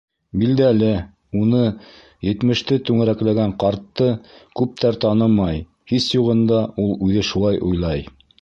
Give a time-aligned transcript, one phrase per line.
[0.41, 0.87] Билдәле,
[1.41, 1.59] уны,
[2.29, 4.09] етмеште түңәрәкләгән ҡартты,
[4.63, 8.07] күптәр танымай, һис юғында, ул үҙе шулай уйлай.